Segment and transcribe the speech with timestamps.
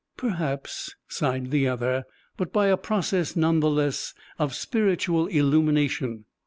[0.17, 2.05] "Perhaps," sighed the other;
[2.35, 6.25] "but by a process, none the less, of spiritual illumination.